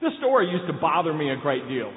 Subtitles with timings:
[0.00, 1.90] This story used to bother me a great deal.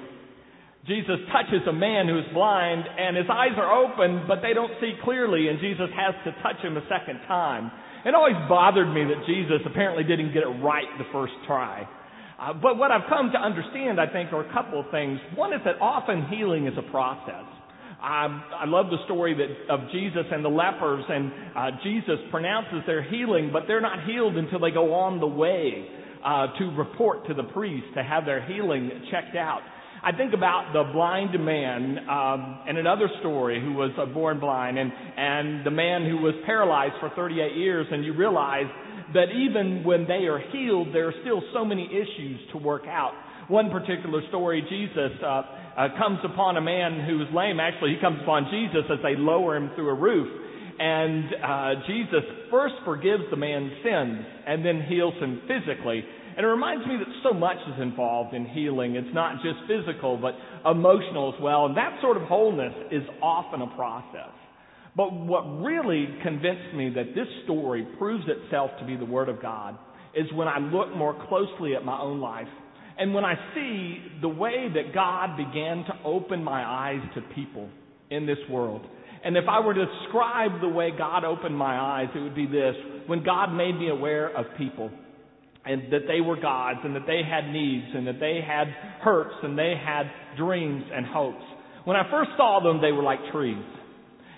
[0.88, 4.98] Jesus touches a man who's blind and his eyes are open, but they don't see
[5.04, 7.70] clearly and Jesus has to touch him a second time.
[8.04, 11.88] It always bothered me that Jesus apparently didn't get it right the first try.
[12.42, 15.20] Uh, but what I've come to understand, I think, are a couple of things.
[15.36, 17.46] One is that often healing is a process.
[18.02, 22.82] Um, I love the story that of Jesus and the lepers, and uh, Jesus pronounces
[22.88, 25.86] their healing, but they're not healed until they go on the way
[26.24, 29.62] uh, to report to the priest to have their healing checked out.
[30.04, 34.80] I think about the blind man um, and another story who was uh, born blind,
[34.80, 38.66] and and the man who was paralyzed for 38 years, and you realize
[39.14, 43.14] that even when they are healed, there are still so many issues to work out.
[43.48, 47.60] One particular story, Jesus uh, uh, comes upon a man who is lame.
[47.60, 50.28] Actually, he comes upon Jesus as they lower him through a roof.
[50.82, 56.04] And uh, Jesus first forgives the man's sins and then heals him physically.
[56.36, 58.96] And it reminds me that so much is involved in healing.
[58.96, 60.34] It's not just physical, but
[60.68, 61.68] emotional as well.
[61.68, 64.34] And that sort of wholeness is often a process.
[64.98, 69.40] But what really convinced me that this story proves itself to be the Word of
[69.40, 69.78] God
[70.16, 72.48] is when I look more closely at my own life
[72.98, 77.70] and when I see the way that God began to open my eyes to people
[78.10, 78.82] in this world.
[79.24, 82.48] And if I were to describe the way God opened my eyes, it would be
[82.48, 82.76] this.
[83.08, 84.90] When God made me aware of people
[85.66, 88.68] and that they were gods and that they had needs and that they had
[89.02, 90.04] hurts and they had
[90.38, 91.44] dreams and hopes.
[91.86, 93.64] When I first saw them, they were like trees.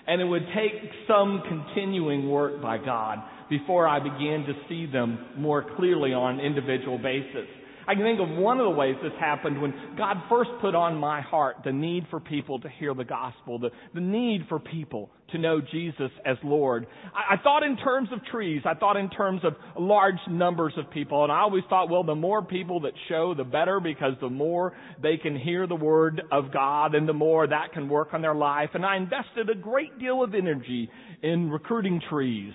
[0.06, 5.18] And it would take some continuing work by God before I began to see them
[5.38, 7.48] more clearly on an individual basis.
[7.86, 10.96] I can think of one of the ways this happened when God first put on
[10.96, 15.10] my heart the need for people to hear the gospel, the, the need for people
[15.32, 16.86] to know Jesus as Lord.
[17.14, 18.62] I, I thought in terms of trees.
[18.64, 21.24] I thought in terms of large numbers of people.
[21.24, 24.74] And I always thought, well, the more people that show, the better because the more
[25.02, 28.34] they can hear the word of God and the more that can work on their
[28.34, 28.70] life.
[28.74, 30.88] And I invested a great deal of energy
[31.22, 32.52] in recruiting trees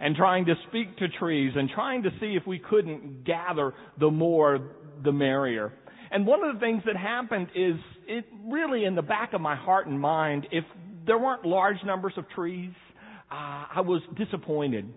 [0.00, 4.10] and trying to speak to trees and trying to see if we couldn't gather the
[4.10, 4.70] more
[5.04, 5.72] the merrier.
[6.10, 7.74] And one of the things that happened is
[8.06, 10.64] it really in the back of my heart and mind, if
[11.06, 12.72] there weren't large numbers of trees,
[13.30, 14.92] uh, I was disappointed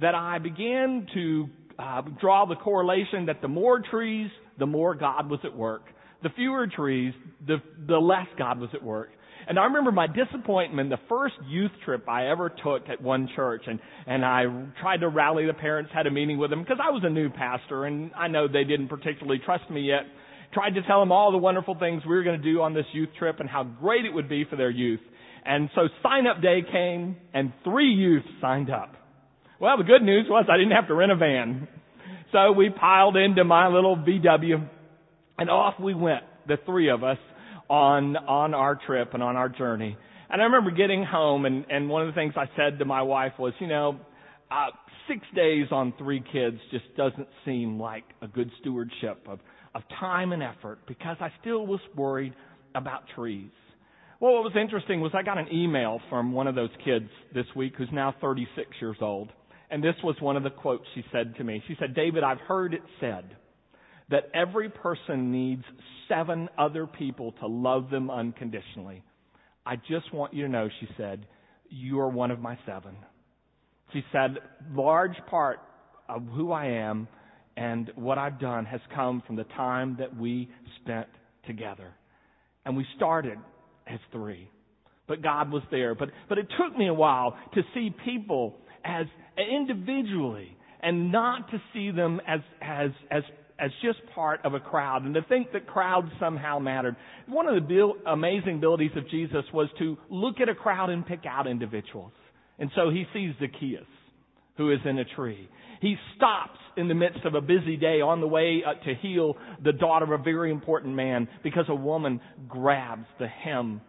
[0.00, 1.46] that I began to
[1.78, 5.82] uh, draw the correlation that the more trees, the more God was at work.
[6.22, 7.12] The fewer trees,
[7.46, 7.56] the,
[7.86, 9.10] the less God was at work.
[9.46, 13.64] And I remember my disappointment the first youth trip I ever took at one church
[13.66, 14.44] and, and I
[14.80, 17.28] tried to rally the parents, had a meeting with them because I was a new
[17.30, 20.02] pastor and I know they didn't particularly trust me yet.
[20.52, 22.86] Tried to tell them all the wonderful things we were going to do on this
[22.92, 25.00] youth trip and how great it would be for their youth.
[25.44, 28.94] And so sign up day came and three youth signed up.
[29.60, 31.68] Well, the good news was I didn't have to rent a van.
[32.32, 34.68] So we piled into my little VW
[35.38, 37.18] and off we went, the three of us
[37.68, 39.96] on, on our trip and on our journey.
[40.30, 43.02] And I remember getting home and, and one of the things I said to my
[43.02, 43.98] wife was, you know,
[44.50, 44.70] uh,
[45.08, 49.38] six days on three kids just doesn't seem like a good stewardship of,
[49.74, 52.34] of time and effort because I still was worried
[52.74, 53.50] about trees.
[54.20, 57.46] Well, what was interesting was I got an email from one of those kids this
[57.54, 59.30] week who's now 36 years old.
[59.70, 61.62] And this was one of the quotes she said to me.
[61.66, 63.36] She said, David, I've heard it said
[64.10, 65.64] that every person needs
[66.08, 69.02] seven other people to love them unconditionally.
[69.64, 71.26] I just want you to know, she said,
[71.70, 72.96] you are one of my seven.
[73.92, 74.36] She said,
[74.72, 75.60] large part
[76.08, 77.08] of who I am
[77.56, 80.50] and what I've done has come from the time that we
[80.82, 81.06] spent
[81.46, 81.94] together.
[82.66, 83.38] And we started
[83.86, 84.50] as three.
[85.06, 85.94] But God was there.
[85.94, 89.06] But, but it took me a while to see people as
[89.38, 93.22] individually and not to see them as, as, as
[93.58, 96.96] as just part of a crowd and to think that crowds somehow mattered.
[97.28, 101.20] One of the amazing abilities of Jesus was to look at a crowd and pick
[101.28, 102.12] out individuals.
[102.58, 103.86] And so he sees Zacchaeus,
[104.56, 105.48] who is in a tree.
[105.80, 109.72] He stops in the midst of a busy day on the way to heal the
[109.72, 113.80] daughter of a very important man because a woman grabs the hem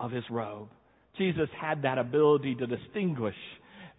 [0.00, 0.68] of his robe.
[1.18, 3.36] Jesus had that ability to distinguish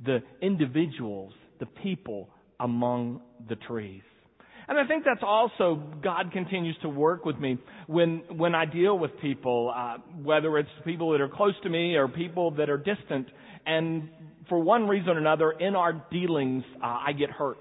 [0.03, 2.29] the individuals, the people
[2.59, 4.01] among the trees.
[4.67, 7.57] And I think that's also God continues to work with me
[7.87, 11.95] when when I deal with people, uh, whether it's people that are close to me
[11.95, 13.27] or people that are distant,
[13.65, 14.09] and
[14.49, 17.59] for one reason or another, in our dealings, uh, I get hurt.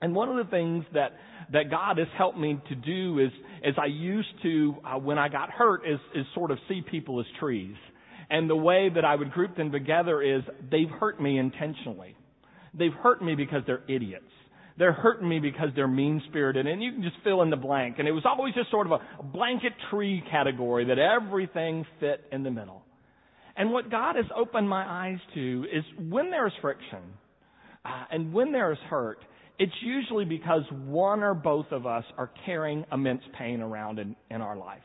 [0.00, 1.12] And one of the things that
[1.52, 3.30] that God has helped me to do is,
[3.64, 7.20] as I used to uh, when I got hurt, is is sort of see people
[7.20, 7.76] as trees.
[8.30, 12.14] And the way that I would group them together is they've hurt me intentionally.
[12.74, 14.24] They've hurt me because they're idiots
[14.78, 16.66] They're hurting me because they're mean spirited.
[16.66, 17.96] And you can just fill in the blank.
[17.98, 22.44] And it was always just sort of a blanket tree category that everything fit in
[22.44, 22.82] the middle.
[23.56, 27.02] And what God has opened my eyes to is when there's friction
[27.84, 29.18] uh, and when there is hurt,
[29.58, 34.40] it's usually because one or both of us are carrying immense pain around in, in
[34.40, 34.78] our life.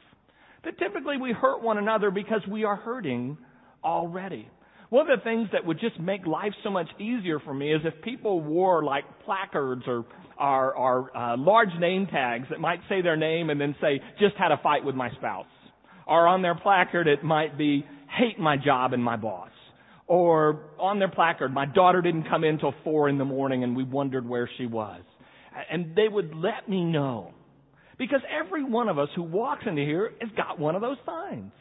[0.63, 3.37] That typically we hurt one another because we are hurting
[3.83, 4.49] already.
[4.93, 7.81] One of the things that would just make life so much easier for me is
[7.83, 10.05] if people wore like placards or
[10.39, 14.35] or, or uh, large name tags that might say their name and then say, just
[14.35, 15.47] had a fight with my spouse.
[16.05, 17.83] Or on their placard it might be,
[18.19, 19.49] hate my job and my boss.
[20.05, 23.75] Or on their placard, my daughter didn't come in till four in the morning and
[23.75, 25.01] we wondered where she was.
[25.71, 27.33] And they would let me know.
[27.97, 31.51] Because every one of us who walks into here has got one of those signs.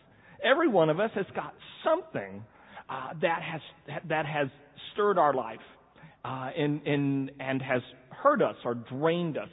[0.45, 2.45] Every one of us has got something
[2.93, 3.61] uh, that has
[4.09, 4.49] that has
[4.93, 5.59] stirred our life
[6.25, 7.81] uh, in, in, and has
[8.11, 9.49] hurt us or drained us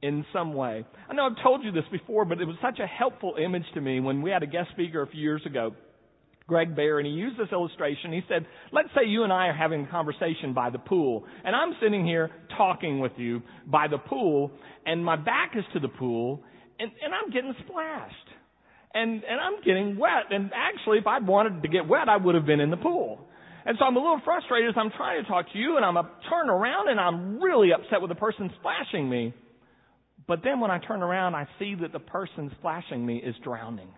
[0.00, 0.84] in some way.
[1.08, 3.80] I know I've told you this before, but it was such a helpful image to
[3.80, 5.74] me when we had a guest speaker a few years ago
[6.48, 8.10] Greg Bear, and he used this illustration.
[8.12, 11.54] He said, let's say you and I are having a conversation by the pool, and
[11.54, 14.50] I'm sitting here talking with you by the pool,
[14.86, 16.42] and my back is to the pool,
[16.78, 18.14] and, and I'm getting splashed.
[18.94, 20.30] And, and I'm getting wet.
[20.30, 23.20] And actually, if I'd wanted to get wet, I would have been in the pool.
[23.64, 25.96] And so I'm a little frustrated as I'm trying to talk to you, and I'm
[25.96, 29.34] a turn around, and I'm really upset with the person splashing me.
[30.26, 33.88] But then when I turn around, I see that the person splashing me is drowning.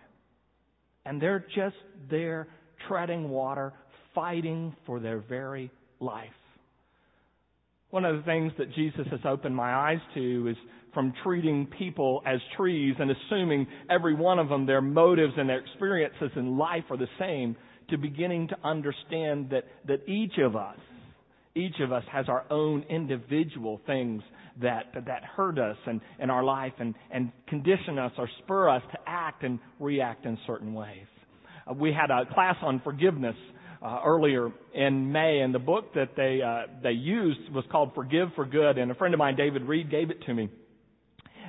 [1.05, 1.75] And they're just
[2.09, 2.47] there
[2.87, 3.73] treading water,
[4.13, 6.29] fighting for their very life.
[7.91, 10.55] One of the things that Jesus has opened my eyes to is
[10.93, 15.59] from treating people as trees and assuming every one of them, their motives and their
[15.59, 17.55] experiences in life are the same,
[17.89, 20.77] to beginning to understand that, that each of us,
[21.55, 24.21] each of us has our own individual things
[24.61, 28.81] that, that hurt us and, in our life and, and condition us or spur us
[28.91, 31.07] to act and react in certain ways.
[31.69, 33.35] Uh, we had a class on forgiveness
[33.81, 38.29] uh, earlier in May, and the book that they uh, they used was called Forgive
[38.35, 40.49] for Good, and a friend of mine, David Reed, gave it to me.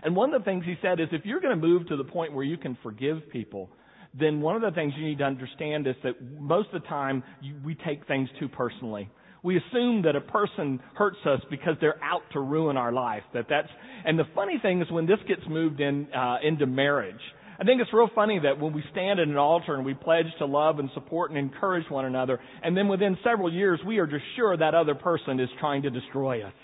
[0.02, 2.04] And one of the things he said is if you're going to move to the
[2.04, 3.70] point where you can forgive people,
[4.18, 7.22] then one of the things you need to understand is that most of the time
[7.40, 9.08] you, we take things too personally
[9.42, 13.22] we assume that a person hurts us because they're out to ruin our life.
[13.34, 13.68] That that's,
[14.04, 17.20] and the funny thing is when this gets moved in, uh, into marriage,
[17.58, 20.26] I think it's real funny that when we stand at an altar and we pledge
[20.38, 24.06] to love and support and encourage one another, and then within several years we are
[24.06, 26.54] just sure that other person is trying to destroy us.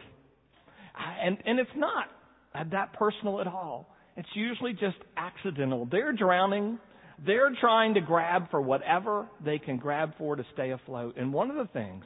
[1.23, 2.07] And, and it's not
[2.73, 3.95] that personal at all.
[4.17, 5.87] It's usually just accidental.
[5.91, 6.79] They're drowning.
[7.25, 11.17] They're trying to grab for whatever they can grab for to stay afloat.
[11.17, 12.05] And one of the things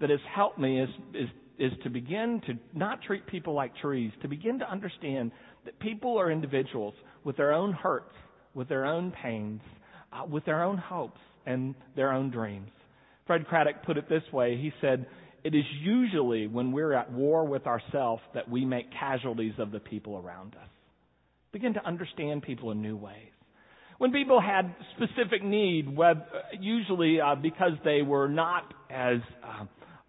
[0.00, 1.28] that has helped me is, is,
[1.58, 5.30] is to begin to not treat people like trees, to begin to understand
[5.64, 8.14] that people are individuals with their own hurts,
[8.54, 9.60] with their own pains,
[10.12, 12.70] uh, with their own hopes and their own dreams.
[13.26, 14.56] Fred Craddock put it this way.
[14.56, 15.06] He said,
[15.44, 19.80] it is usually when we're at war with ourselves that we make casualties of the
[19.80, 20.68] people around us.
[21.52, 23.30] Begin to understand people in new ways.
[23.98, 25.96] When people had specific need,
[26.58, 29.18] usually uh, because they were not as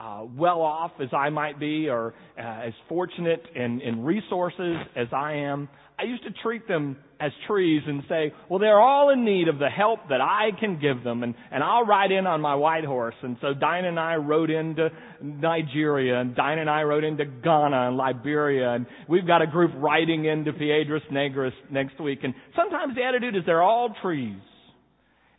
[0.06, 5.08] uh, well off as I might be or uh, as fortunate in, in resources as
[5.12, 9.24] I am, I used to treat them as trees and say, well, they're all in
[9.24, 12.42] need of the help that I can give them, and, and I'll ride in on
[12.42, 13.16] my white horse.
[13.24, 14.90] And so Dinah and I rode into
[15.22, 19.72] Nigeria, and Dinah and I rode into Ghana and Liberia, and we've got a group
[19.78, 22.20] riding into Piedras Negras next week.
[22.24, 24.38] And sometimes the attitude is they're all trees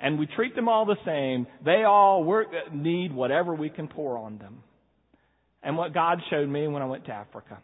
[0.01, 4.19] and we treat them all the same, they all work, need whatever we can pour
[4.19, 4.63] on them.
[5.63, 7.59] And what God showed me when I went to Africa,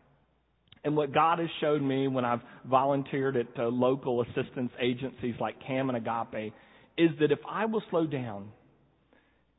[0.84, 5.54] and what God has showed me when I've volunteered at uh, local assistance agencies like
[5.66, 6.52] CAM and Agape,
[6.98, 8.50] is that if I will slow down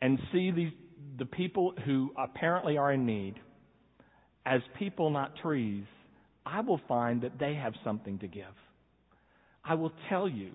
[0.02, 0.72] and see these,
[1.18, 3.36] the people who apparently are in need
[4.46, 5.86] as people, not trees,
[6.46, 8.44] I will find that they have something to give.
[9.64, 10.52] I will tell you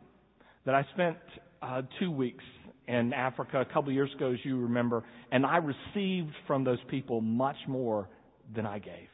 [0.67, 1.17] that I spent
[1.63, 2.45] uh, two weeks
[2.87, 6.79] in Africa a couple of years ago, as you remember, and I received from those
[6.89, 8.09] people much more
[8.55, 9.09] than I gave.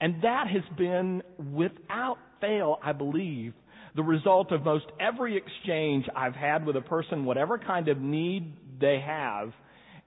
[0.00, 1.22] And that has been,
[1.52, 3.54] without fail, I believe,
[3.96, 8.52] the result of most every exchange I've had with a person, whatever kind of need
[8.78, 9.52] they have,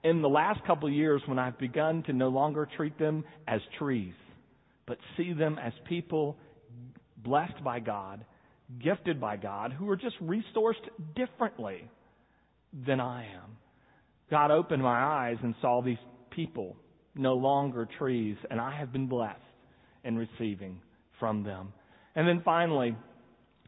[0.03, 3.60] in the last couple of years when I've begun to no longer treat them as
[3.77, 4.13] trees,
[4.86, 6.38] but see them as people
[7.18, 8.24] blessed by God
[8.78, 10.76] gifted by God who are just resourced
[11.16, 11.90] differently
[12.86, 13.58] than I am.
[14.30, 15.98] God opened my eyes and saw these
[16.30, 16.76] people
[17.16, 19.40] no longer trees, and I have been blessed
[20.04, 20.80] in receiving
[21.20, 21.74] from them.
[22.16, 22.96] And then finally,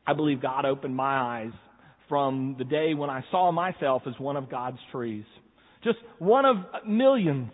[0.06, 1.52] I believe God opened my eyes
[2.08, 5.26] from the day when I saw myself as one of God's trees.
[5.84, 7.52] Just one of millions,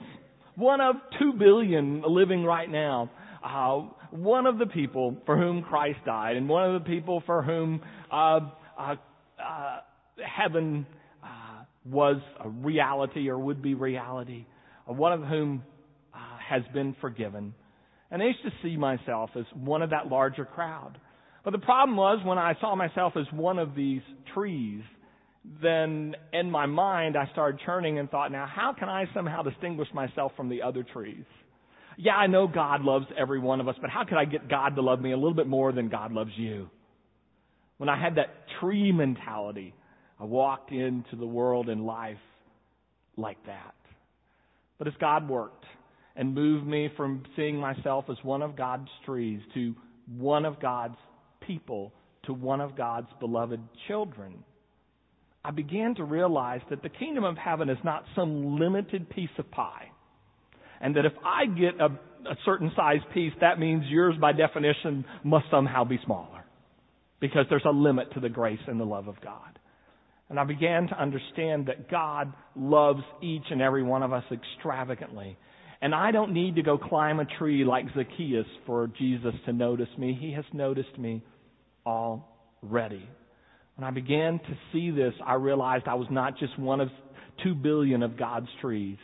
[0.55, 3.09] one of two billion living right now.
[3.43, 7.43] Uh, one of the people for whom Christ died, and one of the people for
[7.43, 8.39] whom uh,
[8.77, 8.95] uh,
[9.39, 9.79] uh
[10.23, 10.85] heaven
[11.23, 14.45] uh, was a reality or would be reality.
[14.89, 15.63] Uh, one of whom
[16.47, 17.53] has been forgiven.
[18.09, 20.97] And I used to see myself as one of that larger crowd.
[21.43, 24.01] But the problem was when I saw myself as one of these
[24.33, 24.81] trees,
[25.61, 29.87] then in my mind I started churning and thought, now how can I somehow distinguish
[29.93, 31.23] myself from the other trees?
[31.97, 34.75] Yeah, I know God loves every one of us, but how could I get God
[34.75, 36.69] to love me a little bit more than God loves you?
[37.77, 39.73] When I had that tree mentality,
[40.19, 42.17] I walked into the world and life
[43.17, 43.73] like that.
[44.77, 45.65] But as God worked
[46.15, 49.75] and moved me from seeing myself as one of God's trees to
[50.17, 50.97] one of God's
[51.41, 51.93] people
[52.25, 54.43] to one of God's beloved children,
[55.43, 59.49] I began to realize that the kingdom of heaven is not some limited piece of
[59.49, 59.91] pie.
[60.81, 61.85] And that if I get a,
[62.29, 66.45] a certain size piece, that means yours by definition must somehow be smaller.
[67.19, 69.57] Because there's a limit to the grace and the love of God.
[70.29, 75.37] And I began to understand that God loves each and every one of us extravagantly.
[75.81, 79.89] And I don't need to go climb a tree like Zacchaeus for Jesus to notice
[79.97, 80.17] me.
[80.19, 81.23] He has noticed me
[81.85, 83.07] already.
[83.75, 86.89] When I began to see this, I realized I was not just one of
[87.43, 88.97] two billion of God's trees,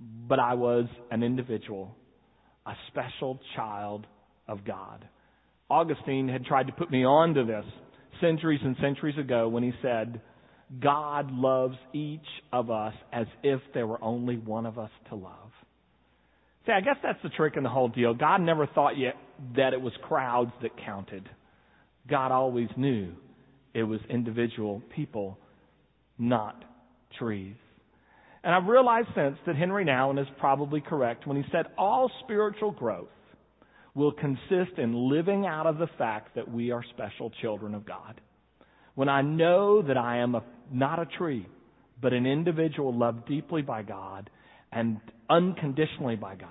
[0.00, 1.94] but I was an individual,
[2.66, 4.06] a special child
[4.48, 5.06] of God.
[5.68, 7.64] Augustine had tried to put me on to this
[8.20, 10.20] centuries and centuries ago when he said,
[10.78, 12.20] God loves each
[12.52, 15.50] of us as if there were only one of us to love.
[16.66, 18.14] See, I guess that's the trick in the whole deal.
[18.14, 19.14] God never thought yet
[19.56, 21.28] that it was crowds that counted.
[22.08, 23.12] God always knew
[23.74, 25.38] it was individual people,
[26.18, 26.62] not
[27.18, 27.56] trees.
[28.42, 32.70] And I've realized since that Henri Nouwen is probably correct when he said all spiritual
[32.70, 33.08] growth
[33.94, 38.20] will consist in living out of the fact that we are special children of God.
[38.94, 40.42] When I know that I am a,
[40.72, 41.46] not a tree,
[42.00, 44.30] but an individual loved deeply by God
[44.72, 46.48] and unconditionally by God,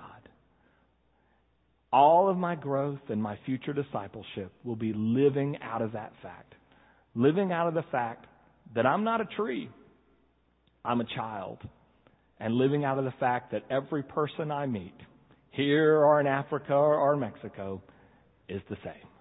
[1.92, 6.54] all of my growth and my future discipleship will be living out of that fact.
[7.16, 8.28] Living out of the fact
[8.76, 9.70] that I'm not a tree,
[10.86, 11.58] I'm a child.
[12.40, 14.96] And living out of the fact that every person I meet,
[15.52, 17.82] here or in Africa or Mexico,
[18.48, 19.19] is the same.